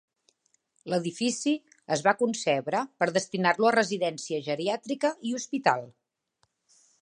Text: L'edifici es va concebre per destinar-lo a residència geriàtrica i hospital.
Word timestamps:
L'edifici 0.93 1.51
es 1.95 2.01
va 2.07 2.13
concebre 2.21 2.81
per 3.03 3.09
destinar-lo 3.19 3.69
a 3.71 3.75
residència 3.77 4.41
geriàtrica 4.49 5.13
i 5.31 5.35
hospital. 5.43 5.87